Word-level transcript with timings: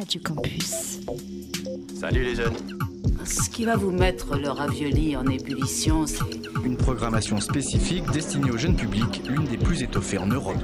Radio 0.00 0.18
Campus. 0.24 1.00
Salut 2.00 2.24
les 2.24 2.34
jeunes. 2.34 2.56
Ce 3.26 3.50
qui 3.50 3.66
va 3.66 3.76
vous 3.76 3.90
mettre 3.90 4.34
le 4.34 4.48
ravioli 4.48 5.14
en 5.14 5.26
ébullition, 5.26 6.06
c'est 6.06 6.24
Une 6.64 6.78
programmation 6.78 7.38
spécifique 7.38 8.10
destinée 8.10 8.50
au 8.50 8.56
jeune 8.56 8.76
public, 8.76 9.20
l'une 9.28 9.44
des 9.44 9.58
plus 9.58 9.82
étoffées 9.82 10.16
en 10.16 10.26
Europe. 10.26 10.56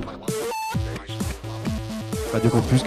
Radio 2.32 2.48
Campus 2.48 2.82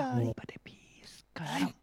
Dari 0.00 0.32
pada 0.32 0.56
bis. 0.64 1.28
Karam. 1.36 1.76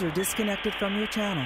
User 0.00 0.14
disconnected 0.14 0.74
from 0.76 0.96
your 0.96 1.06
channel. 1.08 1.44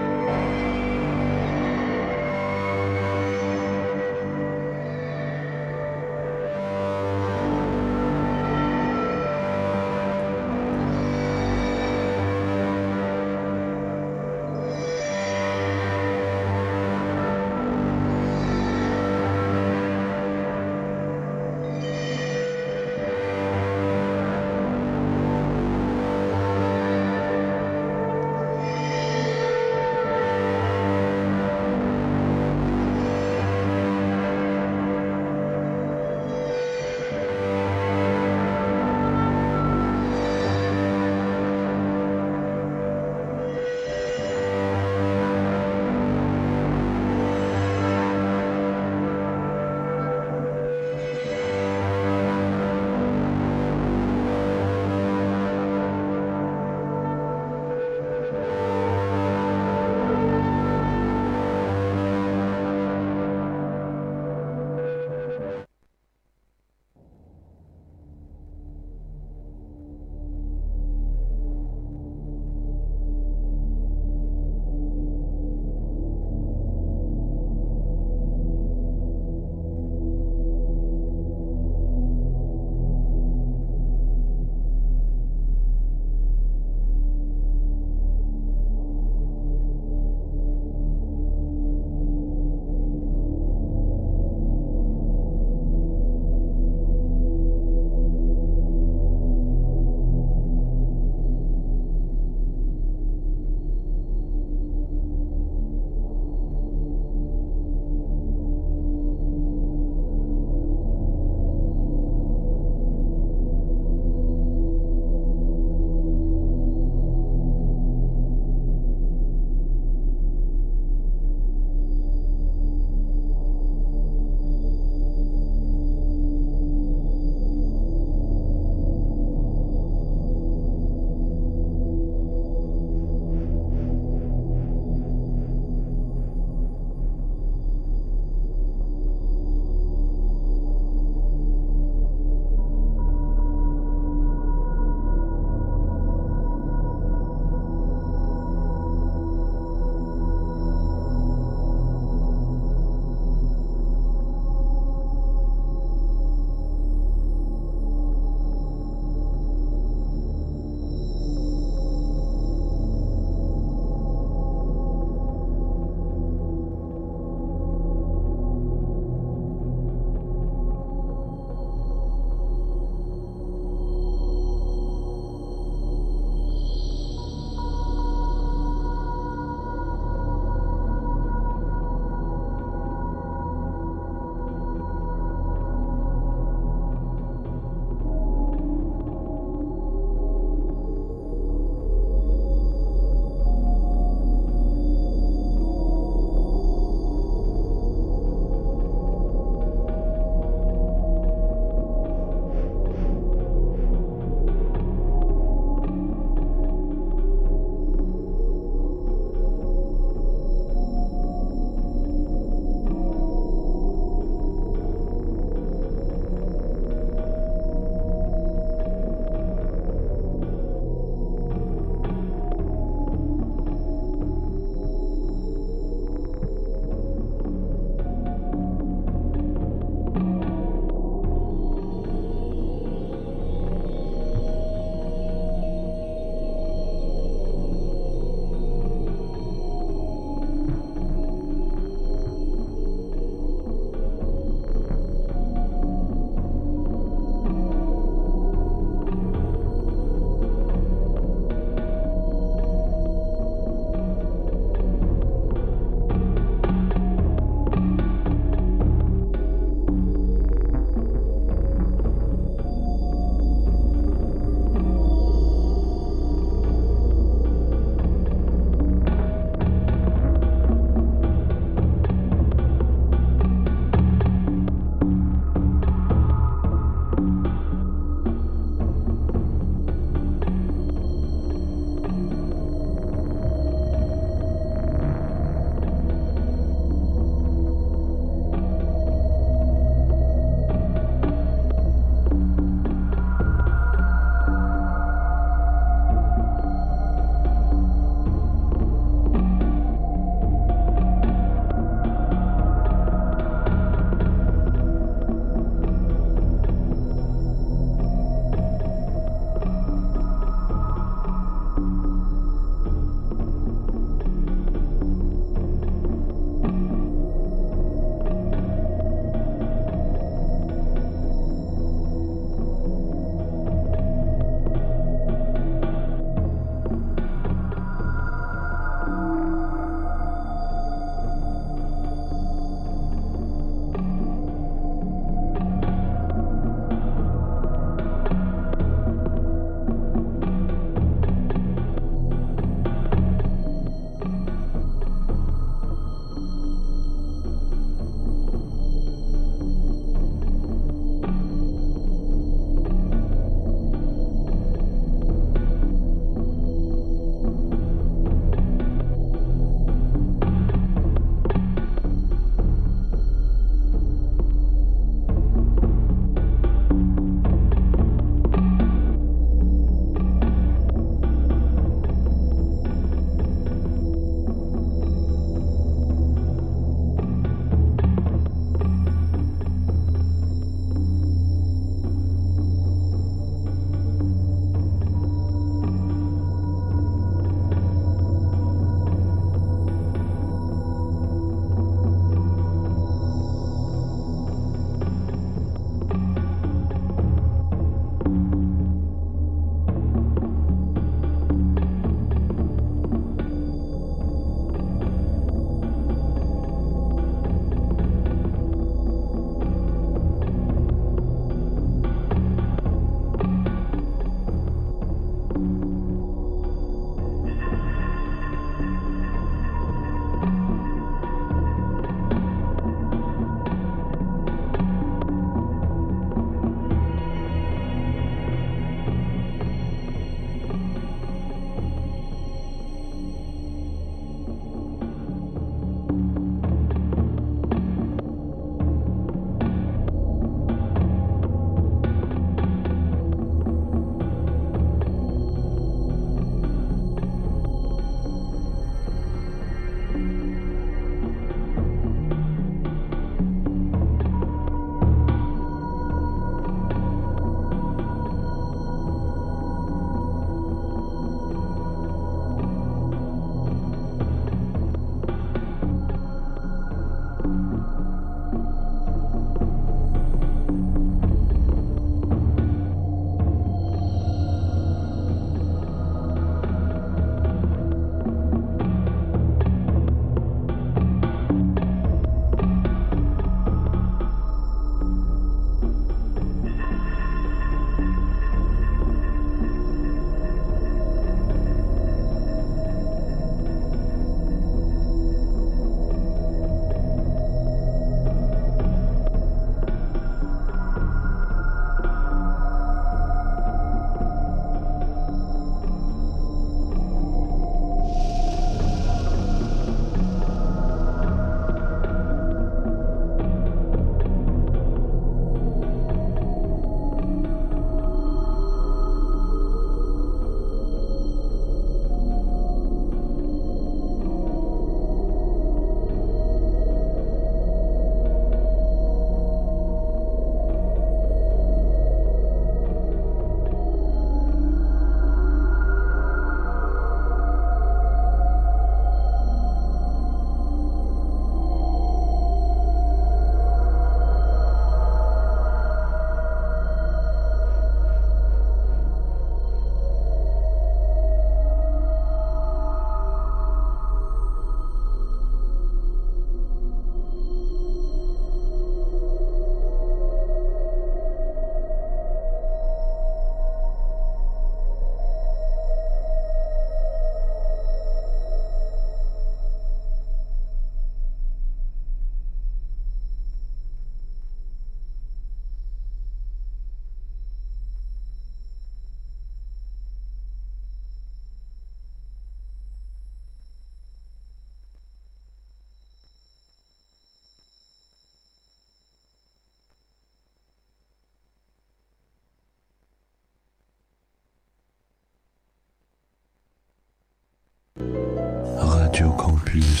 Radio 599.20 599.36
Campus 599.36 600.00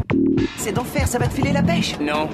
C'est 0.56 0.74
d'enfer, 0.74 1.08
ça 1.08 1.18
va 1.18 1.26
te 1.26 1.34
filer 1.34 1.52
la 1.52 1.64
pêche. 1.64 1.96
Non. 2.00 2.30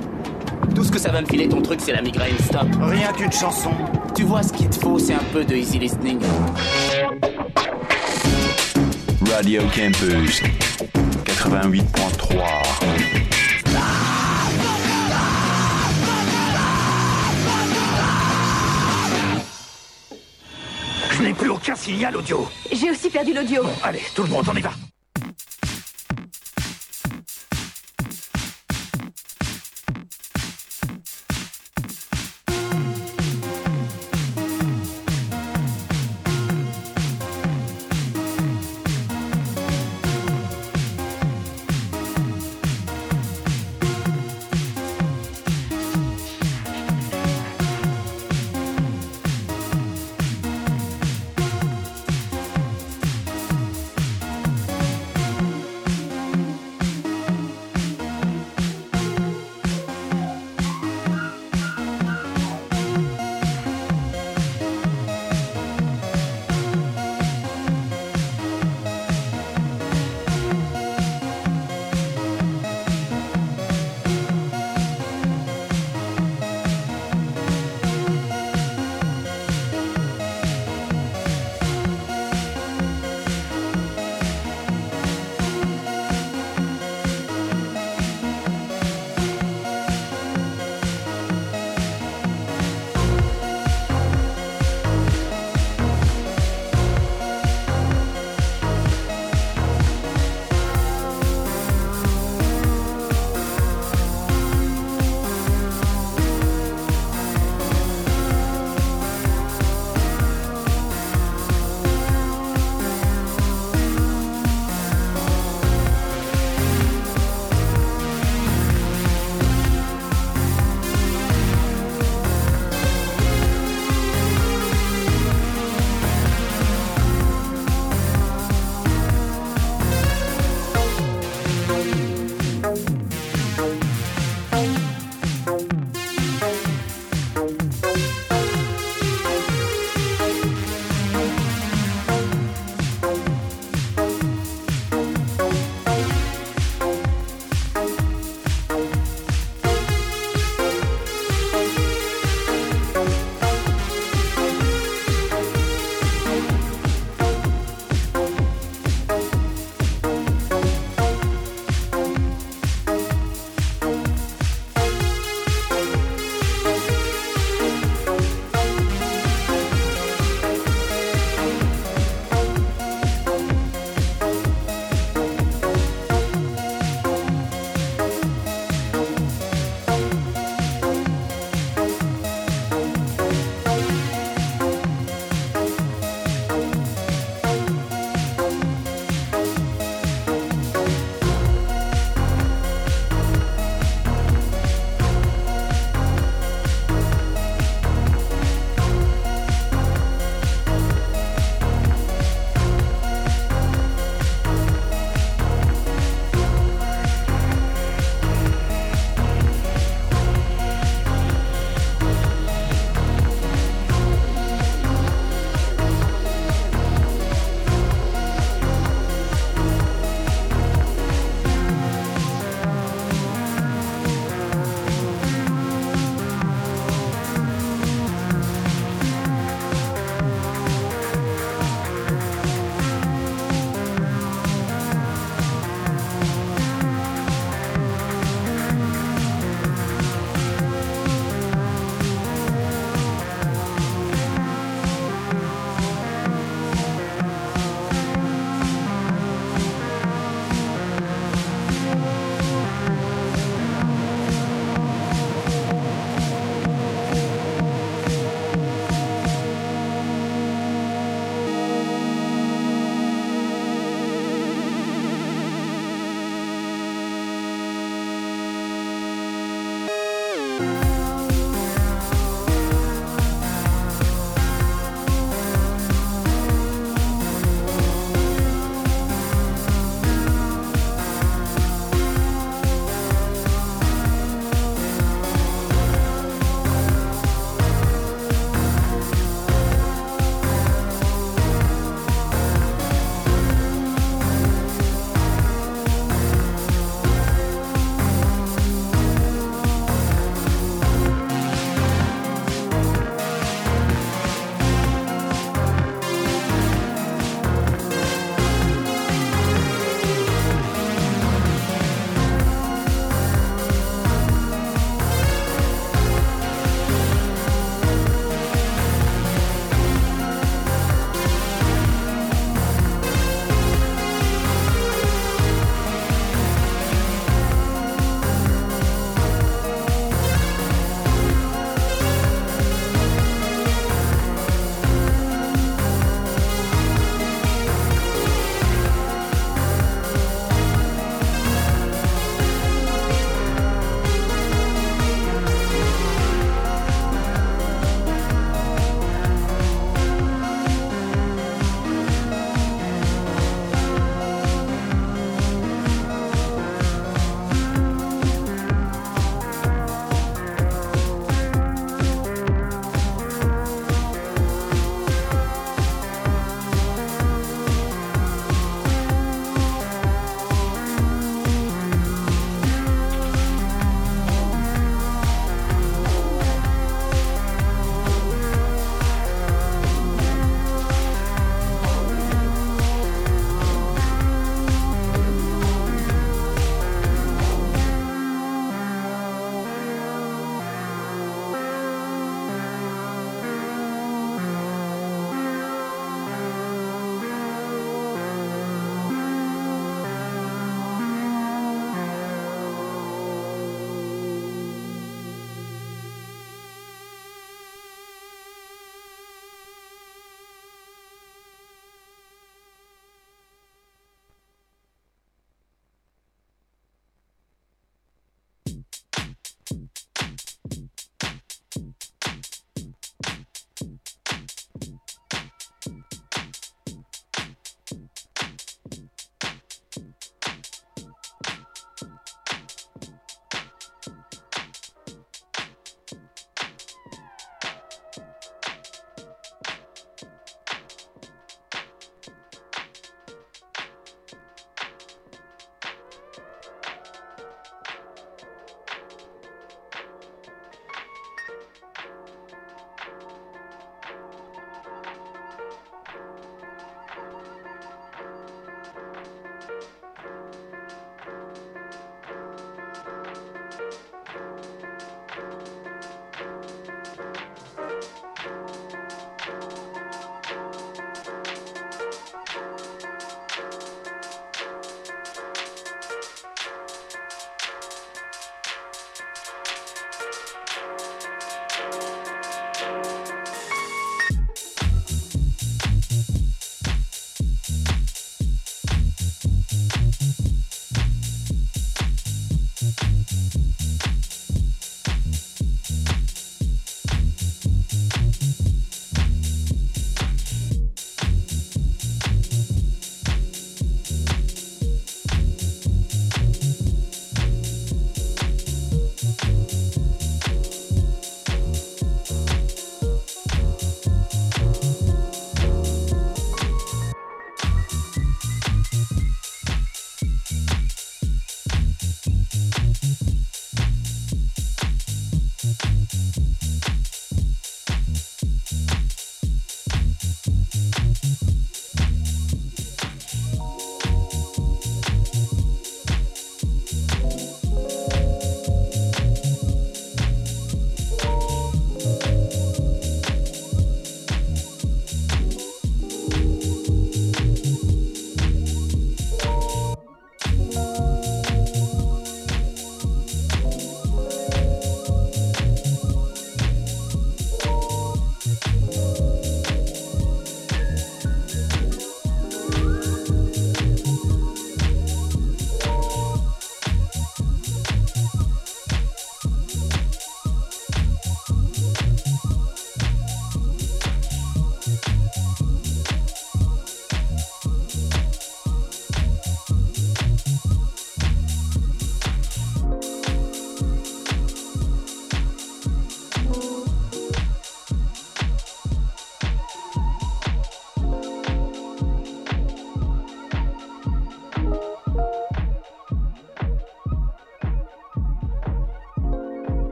Tout 0.76 0.84
ce 0.84 0.92
que 0.92 1.00
ça 1.00 1.14
va 1.14 1.22
me 1.22 1.26
filer 1.26 1.48
ton 1.48 1.62
truc, 1.62 1.80
c'est 1.82 1.94
la 1.94 2.02
migraine. 2.02 2.36
Stop. 2.44 2.68
Rien 2.82 3.14
qu'une 3.14 3.32
chanson. 3.32 3.72
Tu 4.14 4.24
vois, 4.24 4.44
ce 4.44 4.52
qu'il 4.52 4.70
te 4.70 4.78
faut, 4.78 5.00
c'est 5.00 5.14
un 5.14 5.24
peu 5.32 5.46
de 5.46 5.56
easy 5.56 5.80
listening. 5.80 6.20
Radio 9.26 9.62
Campus 9.74 10.42
88.3. 11.24 13.53
Je 21.24 21.30
n'ai 21.30 21.34
plus 21.34 21.50
aucun 21.52 21.74
signal 21.74 22.18
audio. 22.18 22.46
J'ai 22.70 22.92
aussi 22.92 23.10
perdu 23.10 23.34
l'audio. 23.34 23.64
Allez, 23.82 24.02
tout 24.14 24.24
le 24.24 24.30
monde, 24.30 24.44
on 24.52 24.56
y 24.58 24.60
va. 24.60 24.72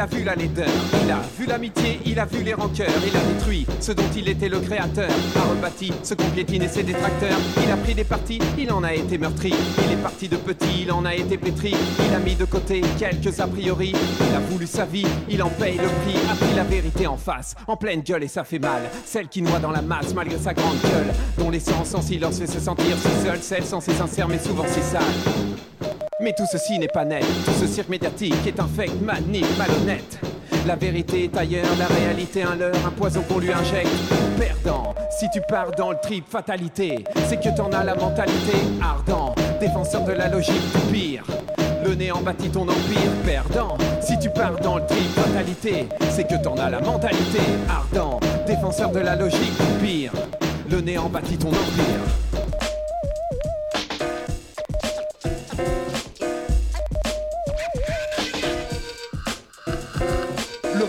Il 0.00 0.02
a 0.02 0.06
vu 0.06 0.24
la 0.24 0.34
laideur. 0.34 0.68
Il 1.04 1.10
a 1.10 1.20
vu 1.38 1.46
l'amitié, 1.46 2.00
il 2.06 2.18
a 2.18 2.24
vu 2.24 2.42
les 2.42 2.54
rancœurs. 2.54 2.88
Il 3.06 3.14
a 3.14 3.20
détruit 3.20 3.66
ce 3.80 3.92
dont 3.92 4.08
il 4.16 4.30
était 4.30 4.48
le 4.48 4.58
créateur. 4.58 5.10
A 5.36 5.42
rebâti 5.42 5.92
ce 6.02 6.14
qu'on 6.14 6.24
et 6.34 6.68
ses 6.68 6.82
détracteurs. 6.82 7.38
Il 7.62 7.70
a 7.70 7.76
pris 7.76 7.94
des 7.94 8.04
partis, 8.04 8.38
il 8.56 8.72
en 8.72 8.82
a 8.82 8.94
été 8.94 9.18
meurtri. 9.18 9.52
Il 9.84 9.92
est 9.92 10.02
parti 10.02 10.28
de 10.28 10.36
petit, 10.36 10.84
il 10.84 10.92
en 10.92 11.04
a 11.04 11.14
été 11.14 11.36
pétri. 11.36 11.74
Il 12.08 12.14
a 12.14 12.18
mis 12.18 12.34
de 12.34 12.46
côté 12.46 12.80
quelques 12.98 13.40
a 13.40 13.46
priori. 13.46 13.92
Il 14.30 14.34
a 14.34 14.40
voulu 14.40 14.66
sa 14.66 14.86
vie, 14.86 15.06
il 15.28 15.42
en 15.42 15.50
paye 15.50 15.76
le 15.76 15.88
prix. 16.02 16.18
A 16.30 16.34
pris 16.34 16.54
la 16.56 16.64
vérité 16.64 17.06
en 17.06 17.18
face, 17.18 17.54
en 17.66 17.76
pleine 17.76 18.00
gueule 18.00 18.24
et 18.24 18.28
ça 18.28 18.44
fait 18.44 18.58
mal. 18.58 18.80
Celle 19.04 19.28
qui 19.28 19.42
noie 19.42 19.58
dans 19.58 19.70
la 19.70 19.82
masse 19.82 20.14
malgré 20.14 20.38
sa 20.38 20.54
grande 20.54 20.80
gueule. 20.80 21.12
Dont 21.36 21.50
l'essence 21.50 21.94
en 21.94 22.00
silence 22.00 22.38
fait 22.38 22.46
se 22.46 22.60
sentir 22.60 22.96
si 22.96 23.26
seul. 23.26 23.38
Celle 23.42 23.64
censée 23.64 23.92
sincère 23.92 24.28
mais 24.28 24.38
souvent 24.38 24.64
si 24.66 24.80
sale. 24.80 25.69
Mais 26.22 26.34
tout 26.34 26.44
ceci 26.50 26.78
n'est 26.78 26.88
pas 26.88 27.04
net, 27.04 27.24
tout 27.46 27.52
ce 27.58 27.66
cirque 27.66 27.88
médiatique 27.88 28.46
est 28.46 28.60
un 28.60 28.68
fake 28.68 29.00
malhonnête. 29.00 30.18
La 30.66 30.76
vérité 30.76 31.24
est 31.24 31.36
ailleurs, 31.36 31.64
la 31.78 31.86
réalité 31.86 32.42
un 32.42 32.56
leurre, 32.56 32.86
un 32.86 32.90
poison 32.90 33.22
qu'on 33.22 33.38
lui 33.38 33.50
injecte. 33.50 33.88
Perdant, 34.38 34.94
si 35.18 35.26
tu 35.32 35.40
pars 35.48 35.70
dans 35.70 35.92
le 35.92 35.96
trip 36.02 36.28
fatalité, 36.28 37.04
c'est 37.26 37.40
que 37.40 37.56
t'en 37.56 37.70
as 37.72 37.84
la 37.84 37.94
mentalité 37.94 38.58
ardent, 38.82 39.34
défenseur 39.60 40.04
de 40.04 40.12
la 40.12 40.28
logique 40.28 40.60
du 40.74 40.92
pire. 40.92 41.24
Le 41.82 41.94
néant 41.94 42.20
bâtit 42.20 42.50
ton 42.50 42.64
empire, 42.64 43.10
perdant. 43.24 43.78
Si 44.02 44.18
tu 44.18 44.28
pars 44.28 44.60
dans 44.60 44.76
le 44.76 44.86
trip 44.86 45.10
fatalité, 45.14 45.88
c'est 46.10 46.28
que 46.28 46.42
t'en 46.42 46.56
as 46.56 46.68
la 46.68 46.80
mentalité 46.80 47.40
ardent, 47.66 48.20
défenseur 48.46 48.90
de 48.90 49.00
la 49.00 49.16
logique 49.16 49.56
du 49.56 49.86
pire. 49.86 50.12
Le 50.70 50.82
néant 50.82 51.08
bâtit 51.08 51.38
ton 51.38 51.48
empire. 51.48 52.39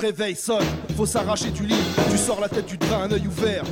Réveil 0.02 0.36
sonne, 0.36 0.66
faut 0.98 1.06
s'arracher 1.06 1.52
du 1.52 1.64
lit. 1.64 1.76
Tu 2.10 2.18
sors 2.18 2.42
la 2.42 2.50
tête 2.50 2.66
du 2.66 2.78
train, 2.78 3.04
un 3.04 3.12
œil 3.12 3.28
ouvert. 3.28 3.64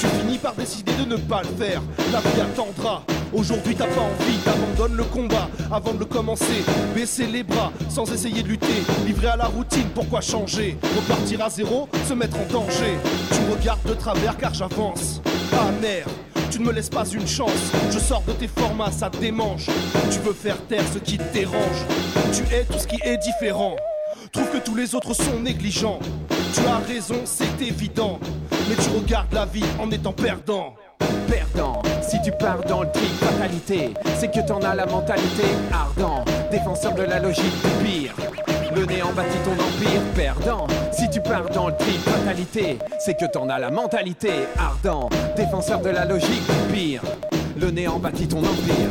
Tu 0.00 0.06
finis 0.06 0.38
par 0.38 0.54
décider 0.54 0.92
de 0.92 1.08
ne 1.08 1.16
pas 1.16 1.42
le 1.42 1.64
faire. 1.64 1.80
La 2.12 2.20
vie 2.20 2.40
attendra. 2.40 3.04
Aujourd'hui 3.32 3.74
t'as 3.76 3.86
pas 3.86 4.00
envie, 4.00 4.38
t'abandonnes 4.44 4.96
le 4.96 5.04
combat 5.04 5.48
avant 5.70 5.94
de 5.94 6.00
le 6.00 6.04
commencer. 6.04 6.64
Baisser 6.94 7.26
les 7.26 7.44
bras 7.44 7.72
sans 7.88 8.12
essayer 8.12 8.42
de 8.42 8.48
lutter. 8.48 8.82
Livré 9.06 9.28
à 9.28 9.36
la 9.36 9.46
routine, 9.46 9.88
pourquoi 9.94 10.20
changer? 10.20 10.76
Repartir 10.96 11.44
à 11.44 11.50
zéro, 11.50 11.88
se 12.08 12.14
mettre 12.14 12.36
en 12.36 12.52
danger. 12.52 12.98
Tu 13.30 13.52
regardes 13.52 13.88
de 13.88 13.94
travers 13.94 14.36
car 14.36 14.54
j'avance. 14.54 15.22
Ah 15.52 15.70
merde 15.80 16.10
tu 16.48 16.60
ne 16.60 16.66
me 16.66 16.72
laisses 16.72 16.88
pas 16.88 17.04
une 17.04 17.26
chance. 17.26 17.50
Je 17.90 17.98
sors 17.98 18.22
de 18.22 18.32
tes 18.32 18.46
formats, 18.46 18.92
ça 18.92 19.10
te 19.10 19.16
démange. 19.18 19.66
Tu 20.12 20.20
veux 20.20 20.32
faire 20.32 20.56
taire 20.68 20.84
ce 20.94 20.98
qui 20.98 21.18
te 21.18 21.32
dérange. 21.32 21.84
Tu 22.32 22.42
es 22.54 22.64
tout 22.64 22.78
ce 22.78 22.86
qui 22.86 22.96
est 23.04 23.18
différent. 23.18 23.76
Trouve 24.36 24.50
que 24.50 24.58
tous 24.58 24.74
les 24.74 24.94
autres 24.94 25.14
sont 25.14 25.40
négligents. 25.40 25.98
Tu 26.52 26.60
as 26.66 26.86
raison, 26.86 27.22
c'est 27.24 27.58
évident. 27.62 28.20
Mais 28.68 28.74
tu 28.74 28.90
regardes 28.90 29.32
la 29.32 29.46
vie 29.46 29.64
en 29.80 29.90
étant 29.90 30.12
perdant. 30.12 30.74
Perdant, 31.26 31.80
si 32.02 32.20
tu 32.20 32.32
pars 32.32 32.62
dans 32.64 32.82
le 32.82 32.92
trip 32.92 33.12
fatalité, 33.14 33.94
c'est 34.18 34.30
que 34.30 34.46
t'en 34.46 34.60
as 34.60 34.74
la 34.74 34.84
mentalité 34.84 35.44
ardent, 35.72 36.22
défenseur 36.50 36.92
de 36.94 37.04
la 37.04 37.18
logique 37.18 37.44
du 37.44 37.84
pire. 37.84 38.12
Le 38.74 38.84
néant 38.84 39.14
bâtit 39.14 39.38
ton 39.38 39.52
empire, 39.52 40.02
perdant. 40.14 40.66
Si 40.92 41.08
tu 41.08 41.22
pars 41.22 41.48
dans 41.48 41.68
le 41.68 41.76
trip 41.78 41.98
fatalité, 42.00 42.78
c'est 43.00 43.18
que 43.18 43.24
t'en 43.32 43.48
as 43.48 43.58
la 43.58 43.70
mentalité 43.70 44.32
ardent, 44.58 45.08
défenseur 45.34 45.80
de 45.80 45.88
la 45.88 46.04
logique 46.04 46.46
du 46.46 46.74
pire. 46.74 47.02
Le 47.58 47.70
néant 47.70 47.98
bâtit 47.98 48.28
ton 48.28 48.40
empire. 48.40 48.90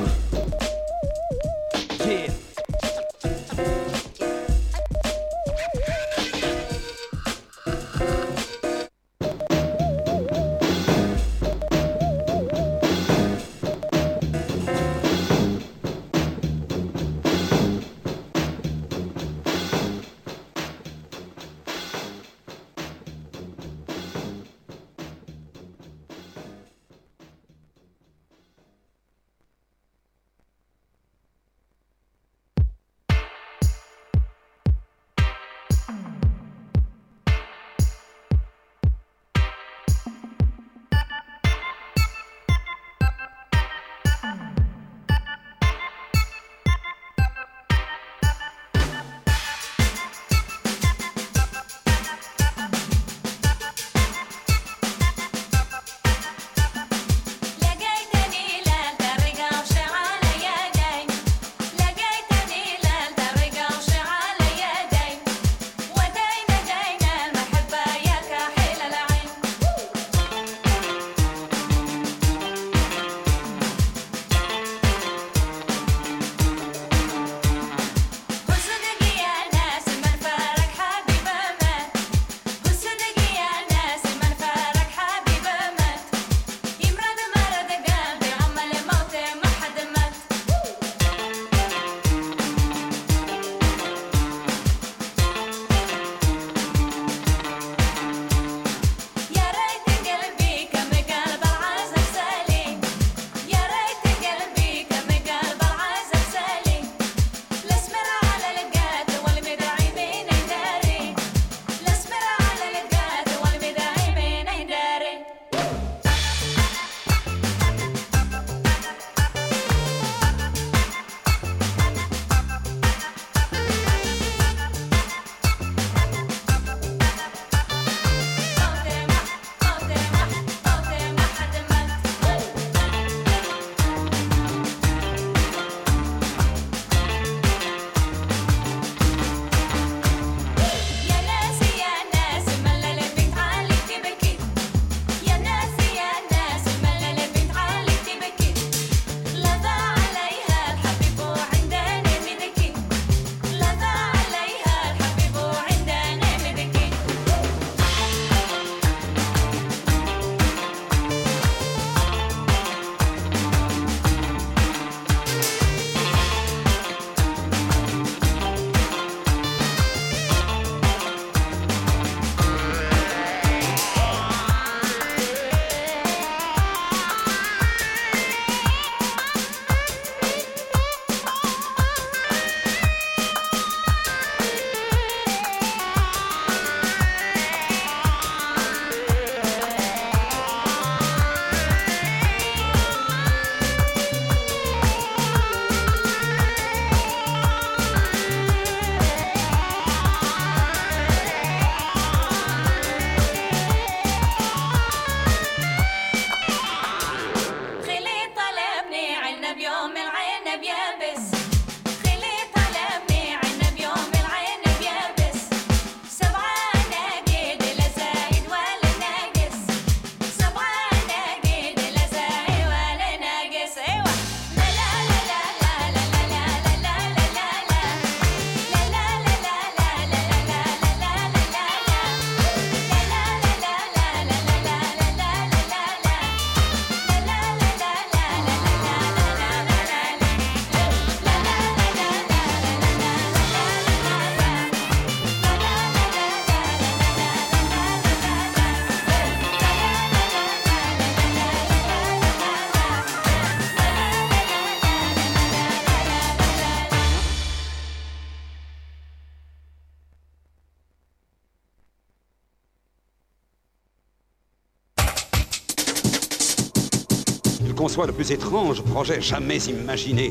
Conçoit 267.95 268.07
le 268.07 268.13
plus 268.13 268.29
étrange 268.31 268.81
projet 268.81 269.21
jamais 269.21 269.57
imaginé. 269.57 270.29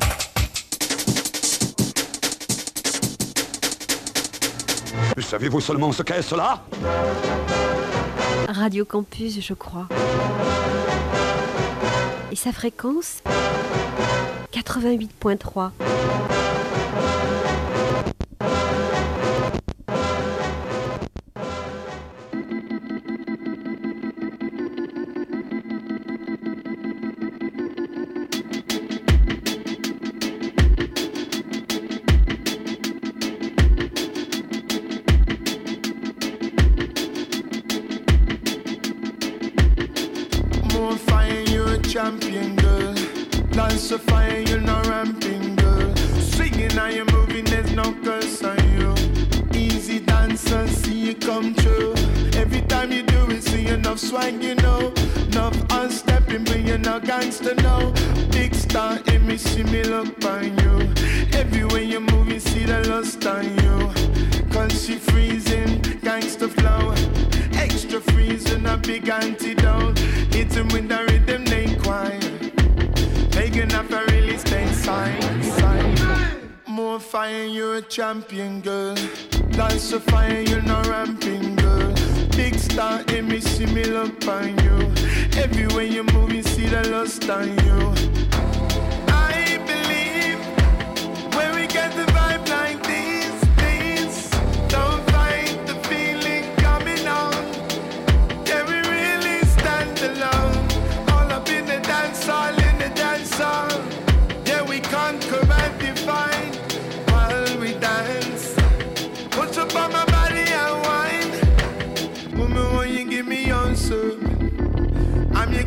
Savez-vous 5.19 5.63
seulement 5.63 5.91
ce 5.91 6.03
qu'est 6.03 6.21
cela? 6.21 6.63
Radio 8.49 8.85
Campus, 8.85 9.41
je 9.41 9.55
crois. 9.55 9.89
Et 12.31 12.37
sa 12.37 12.53
fréquence? 12.53 13.23
88.3. 14.53 15.71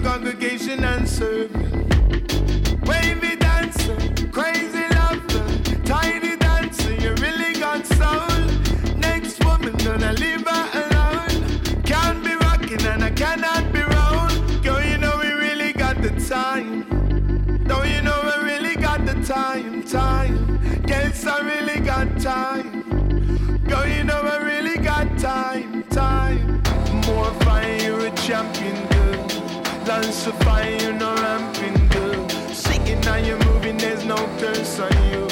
congregation 0.08 0.86
and 0.86 1.06
serving. 1.06 1.90
Wavy 2.90 3.36
dancer, 3.36 3.98
crazy 4.32 4.86
lover, 4.96 5.46
tiny 5.84 6.38
dancer, 6.38 6.94
you 6.94 7.14
really 7.26 7.54
got 7.60 7.86
soul. 7.86 8.40
Next 8.96 9.44
woman, 9.44 9.76
gonna 9.88 10.14
leave 10.14 10.48
her 10.48 10.66
alone. 10.84 11.84
Can't 11.84 12.24
be 12.24 12.34
rocking 12.36 12.82
and 12.92 13.04
I 13.04 13.12
cannot 13.12 13.64
be 13.74 13.82
rolled. 13.82 14.64
Girl, 14.64 14.82
you 14.82 14.98
know 14.98 15.16
we 15.22 15.30
really 15.46 15.74
got 15.74 16.02
the 16.02 16.12
time. 16.36 16.70
Don't 17.68 17.90
you 17.94 18.02
know 18.02 18.20
we 18.28 18.36
really 18.52 18.76
got 18.78 19.06
the 19.06 19.16
time, 19.26 19.84
time. 19.84 20.38
Yes, 20.88 21.28
I 21.28 21.40
really 21.52 21.82
got 21.82 22.08
time. 22.18 22.70
Girl, 23.68 23.86
you 23.86 24.06
know 24.06 24.22
I 24.22 24.38
really 24.38 24.78
got 24.78 25.06
time, 25.20 25.84
time. 25.90 26.64
More 27.08 27.32
fire, 27.42 27.78
you're 27.82 28.08
a 28.08 28.12
champion, 28.12 28.78
fire, 30.12 30.78
you're 30.82 30.94
no 30.94 31.14
ramping, 31.16 31.88
girl. 31.90 32.30
Singing 32.54 33.00
now 33.02 33.16
you're 33.18 33.44
moving, 33.46 33.78
there's 33.78 34.06
no 34.06 34.16
curse 34.40 34.80
on 34.80 34.92
you. 35.12 35.28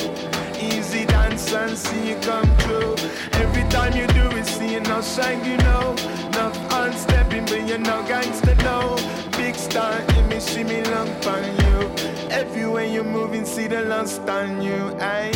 Easy 0.59 1.05
dance 1.05 1.53
and 1.53 1.77
see 1.77 2.09
you 2.09 2.15
come 2.17 2.57
true. 2.57 2.95
Every 3.33 3.63
time 3.69 3.95
you 3.95 4.07
do 4.07 4.27
it, 4.37 4.45
see 4.45 4.73
you 4.73 4.81
no 4.81 5.01
shine, 5.01 5.43
you 5.45 5.57
know. 5.57 5.95
Enough 6.27 6.57
unstepping, 6.71 7.45
but 7.45 7.67
you're 7.67 7.77
no 7.77 8.03
gangster, 8.07 8.55
no. 8.55 8.97
Big 9.37 9.55
star 9.55 9.99
in 10.17 10.27
me, 10.27 10.39
see 10.39 10.63
me 10.63 10.83
lump 10.83 11.25
on 11.25 11.43
you. 11.43 11.89
Everywhere 12.29 12.85
you're 12.85 13.03
moving, 13.03 13.45
see 13.45 13.67
the 13.67 13.81
lust 13.81 14.21
on 14.29 14.61
you, 14.61 14.95
aye. 14.99 15.31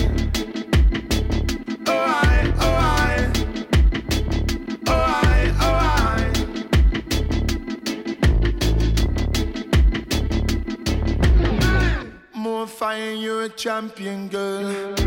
Oh, 1.87 1.93
I, 1.93 2.53
oh, 2.59 2.78
champion, 13.55 14.27
girl. 14.27 14.98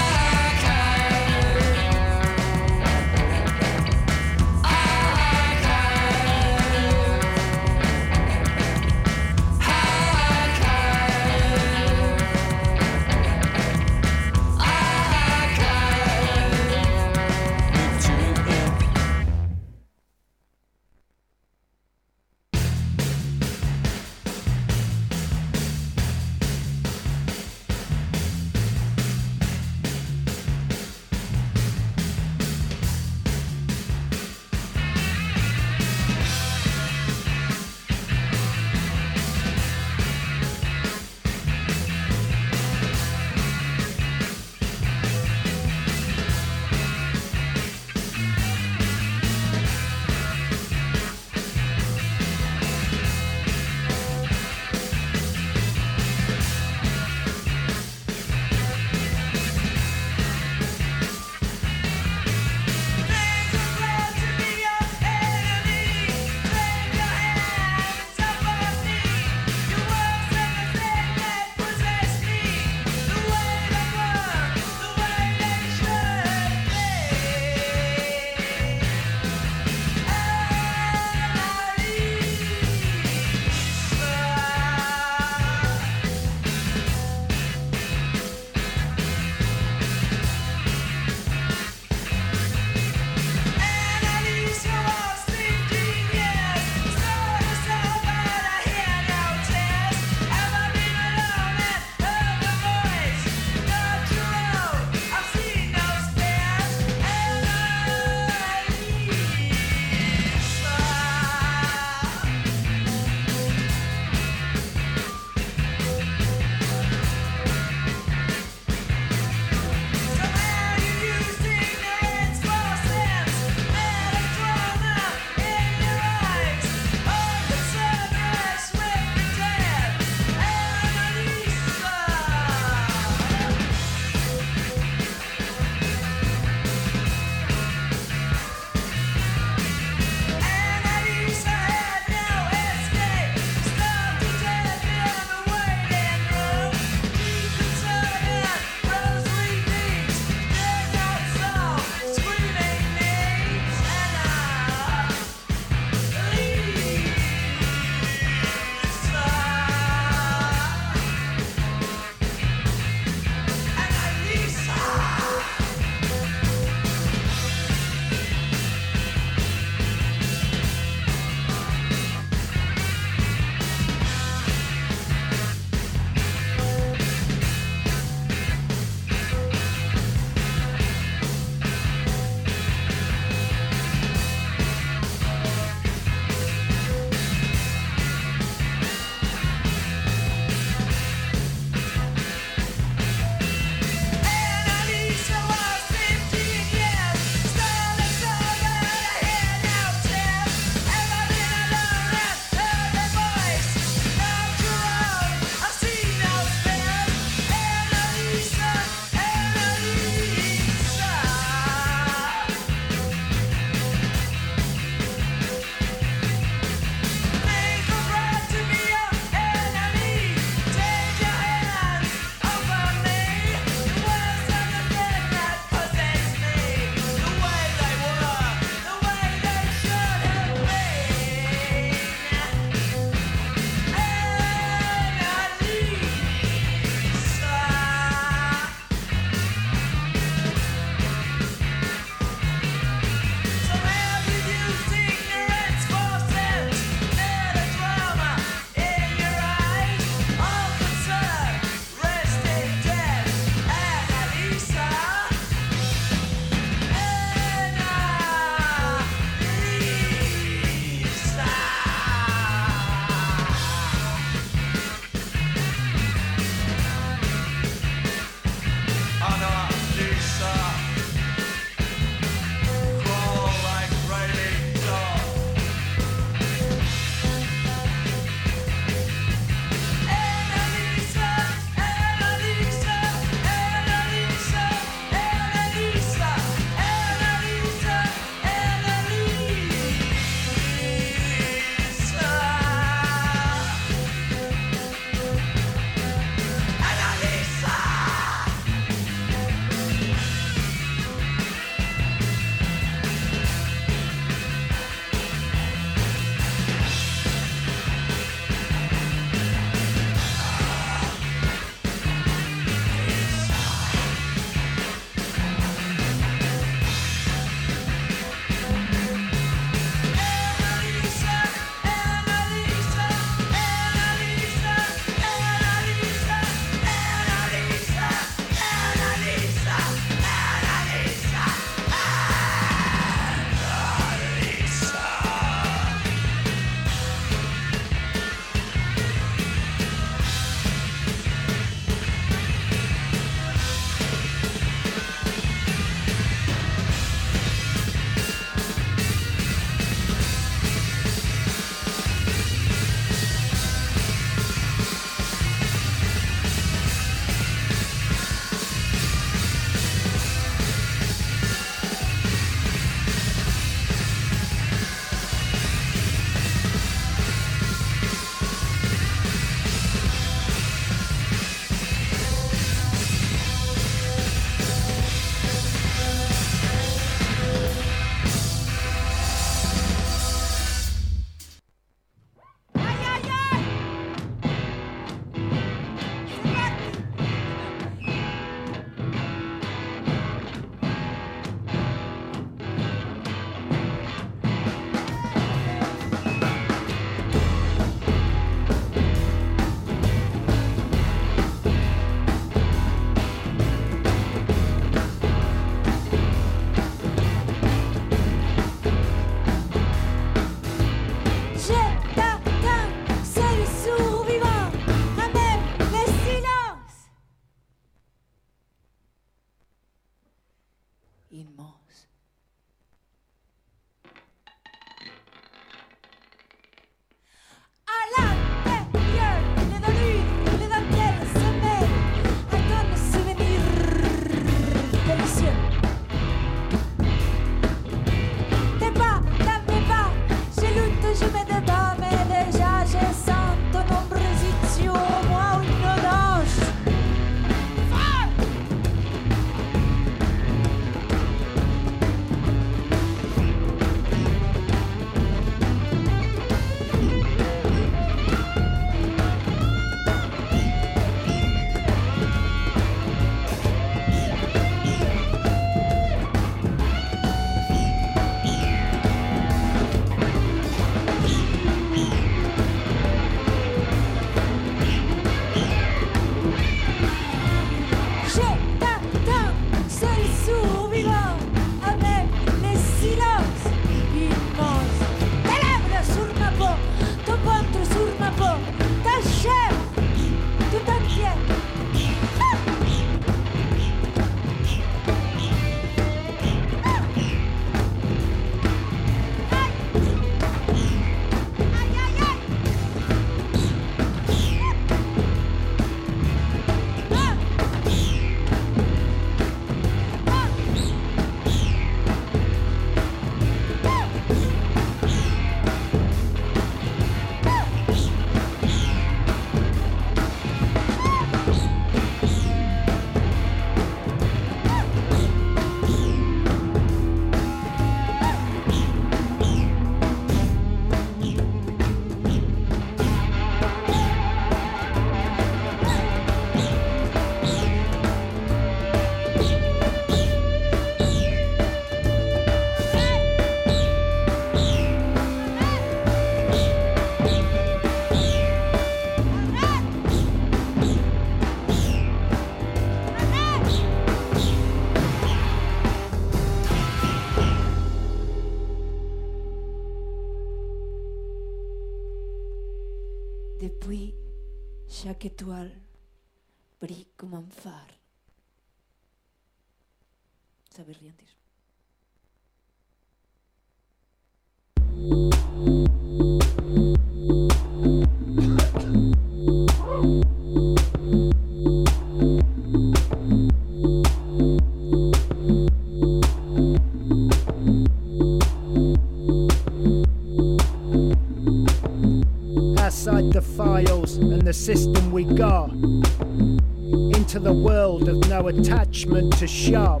Attachment 598.46 599.36
to 599.38 599.46
shop. 599.48 600.00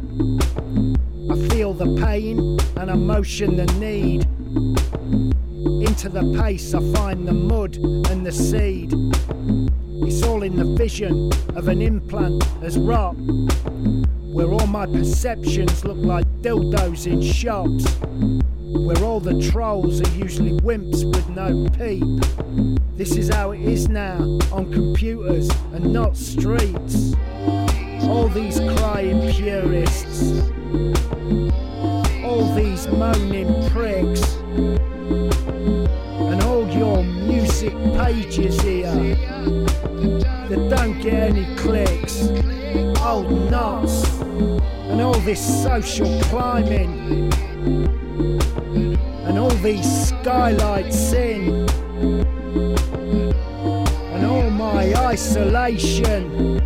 I 1.30 1.36
feel 1.48 1.74
the 1.74 2.00
pain 2.00 2.58
and 2.76 2.88
emotion 2.88 3.56
the 3.56 3.66
need. 3.80 4.22
Into 5.84 6.08
the 6.08 6.38
pace 6.40 6.72
I 6.72 6.80
find 6.92 7.26
the 7.26 7.32
mud 7.32 7.76
and 7.76 8.24
the 8.24 8.30
seed. 8.30 8.92
It's 10.06 10.22
all 10.22 10.44
in 10.44 10.56
the 10.56 10.76
vision 10.76 11.32
of 11.56 11.66
an 11.66 11.82
implant 11.82 12.44
as 12.62 12.78
rock. 12.78 13.16
Where 13.18 14.52
all 14.52 14.66
my 14.68 14.86
perceptions 14.86 15.84
look 15.84 15.98
like 15.98 16.26
dildos 16.40 17.06
in 17.06 17.20
shops. 17.20 17.84
Where 18.86 19.04
all 19.04 19.18
the 19.18 19.50
trolls 19.50 20.00
are 20.00 20.16
usually 20.16 20.52
wimps 20.60 21.04
with 21.04 21.28
no 21.30 21.68
peep. 21.76 22.04
This 22.96 23.16
is 23.16 23.28
how 23.28 23.50
it 23.50 23.60
is 23.60 23.88
now 23.88 24.18
on 24.52 24.72
computers 24.72 25.50
and 25.72 25.92
not 25.92 26.16
streets. 26.16 27.14
All 29.48 29.66
these 29.66 29.88
purists, 30.02 30.42
all 32.22 32.54
these 32.54 32.86
moaning 32.88 33.70
pricks, 33.70 34.34
and 36.20 36.42
all 36.42 36.68
your 36.68 37.02
music 37.02 37.72
pages 37.96 38.60
here 38.60 38.94
that 40.48 40.68
don't 40.68 41.00
get 41.00 41.30
any 41.30 41.46
clicks. 41.56 42.28
Oh, 43.00 43.24
old 43.24 43.50
knots, 43.50 44.20
and 44.20 45.00
all 45.00 45.18
this 45.20 45.40
social 45.62 46.20
climbing, 46.24 47.32
and 49.24 49.38
all 49.38 49.56
these 49.62 50.08
skylights 50.08 51.12
in 51.12 51.66
and 54.12 54.26
all 54.26 54.50
my 54.50 54.94
isolation 55.06 56.60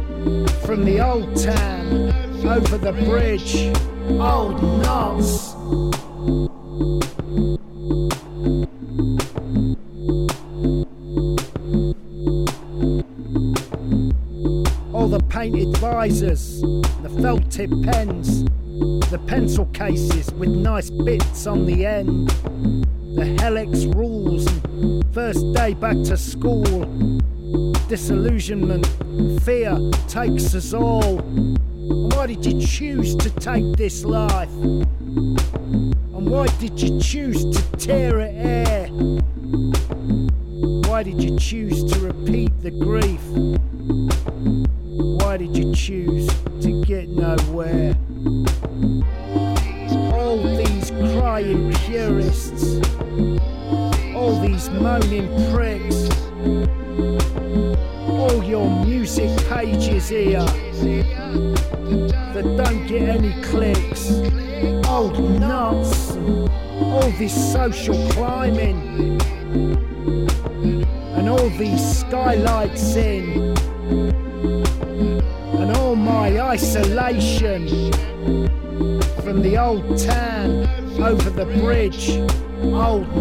from 0.65 0.85
the 0.85 1.01
old 1.01 1.37
town 1.37 1.72
the 2.83 2.93
bridge. 2.93 3.71
Oh, 4.19 4.51
all 14.93 15.07
the 15.07 15.21
painted 15.29 15.77
visors, 15.77 16.61
the 16.61 17.21
felt 17.23 17.49
tip 17.53 17.71
pens, 17.85 18.43
the 19.11 19.21
pencil 19.29 19.67
cases 19.67 20.33
with 20.33 20.49
nice 20.49 20.91
bits 20.91 21.47
on 21.47 21.67
the 21.67 21.87
end, 21.87 22.31
the 23.15 23.27
helix 23.41 23.85
rules, 23.95 24.45
first 25.13 25.53
day 25.53 25.75
back 25.75 25.97
to 26.03 26.17
school. 26.17 26.65
Disillusionment, 27.89 28.89
fear 29.43 29.79
takes 30.09 30.53
us 30.57 30.75
all. 30.75 31.23
Why 31.93 32.27
did 32.27 32.47
you 32.47 32.59
choose 32.67 33.15
to 33.17 33.29
take 33.29 33.77
this 33.77 34.03
life? 34.03 34.49
And 34.49 36.31
why 36.31 36.47
did 36.59 36.81
you 36.81 36.99
choose 36.99 37.45
to 37.45 37.77
tear 37.77 38.21
it 38.21 38.35
air? 38.35 38.89
Why 40.89 41.03
did 41.03 41.23
you 41.23 41.39
choose 41.39 41.85
to 41.93 42.01
repeat 42.01 42.51
the 42.63 42.71
grief? 42.71 43.21
Why 45.21 45.37
did 45.37 45.55
you 45.55 45.75
choose 45.75 46.29
to 46.63 46.83
get 46.85 47.11
nowhere? 47.11 47.95
All 50.15 50.43
these 50.57 50.91
crying 50.93 51.75
purists, 51.75 52.81
all 54.17 54.41
these 54.41 54.71
moaning 54.71 55.29
pricks, 55.53 56.09
all 58.09 58.43
your 58.43 58.71
music 58.87 59.29
pages 59.51 60.09
here 60.09 60.47
this 67.23 67.53
social 67.53 67.95
climbing, 68.11 69.21
and 71.17 71.29
all 71.29 71.49
these 71.51 72.01
skylights 72.01 72.97
in, 72.97 73.57
and 75.61 75.77
all 75.77 75.95
my 75.95 76.41
isolation 76.41 77.93
from 79.23 79.41
the 79.41 79.57
old 79.57 79.97
town 79.97 80.67
over 81.01 81.31
the 81.31 81.47
bridge, 81.61 82.19
old. 82.75 83.12